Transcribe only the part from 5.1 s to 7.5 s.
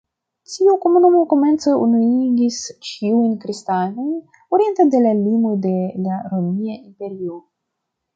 limoj de la Romia Imperio.